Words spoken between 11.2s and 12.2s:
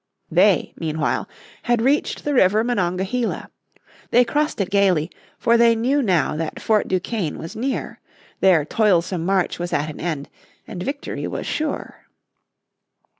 was sure.